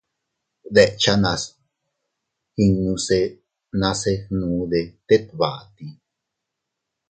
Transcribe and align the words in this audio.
Dechanas 0.75 1.41
innuse 2.63 3.19
nase 3.81 4.13
gnude 4.33 4.81
tet 5.07 5.23
bati. 5.39 5.85